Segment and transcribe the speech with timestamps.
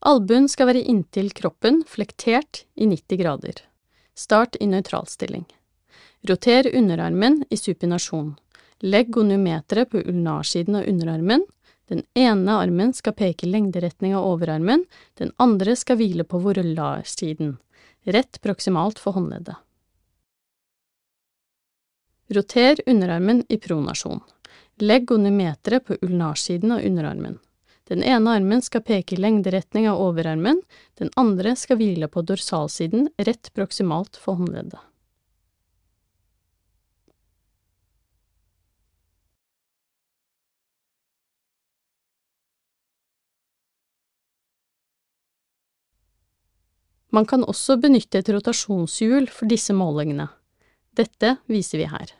[0.00, 3.58] Albuen skal være inntil kroppen, flektert i 90 grader.
[4.16, 5.44] Start i nøytralstilling.
[6.28, 8.34] Roter underarmen i supinasjon.
[8.80, 11.44] Legg goniometeret på ulnarsiden av underarmen.
[11.92, 14.86] Den ene armen skal peke i lengderetning av overarmen,
[15.20, 17.58] den andre skal hvile på vorullarsiden,
[18.06, 19.58] rett proksimalt for håndleddet.
[22.30, 24.22] Roter underarmen i pronasjon.
[24.80, 27.40] Legg goniometeret på ulnarsiden av underarmen.
[27.90, 30.60] Den ene armen skal peke i lengderetning av overarmen,
[31.00, 34.78] den andre skal hvile på dorsalsiden, rett proksimalt for håndleddet.
[47.10, 50.30] Man kan også benytte et rotasjonshjul for disse målingene.
[50.94, 52.19] Dette viser vi her.